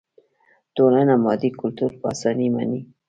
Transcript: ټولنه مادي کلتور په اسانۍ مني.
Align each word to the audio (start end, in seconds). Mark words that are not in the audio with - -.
ټولنه 0.75 1.13
مادي 1.23 1.49
کلتور 1.59 1.91
په 1.99 2.05
اسانۍ 2.13 2.47
مني. 2.55 2.81